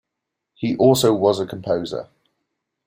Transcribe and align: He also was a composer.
He 0.55 0.75
also 0.77 1.13
was 1.13 1.39
a 1.39 1.45
composer. 1.45 2.07